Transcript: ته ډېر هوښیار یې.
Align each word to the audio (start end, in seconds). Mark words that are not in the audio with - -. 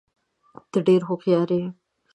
ته 0.71 0.77
ډېر 0.87 1.01
هوښیار 1.07 1.49
یې. 1.57 1.65